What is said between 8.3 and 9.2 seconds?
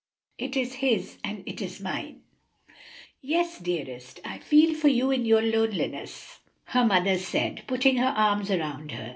around her.